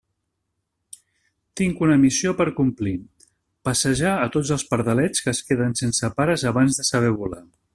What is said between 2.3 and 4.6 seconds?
per a complir: passejar a tots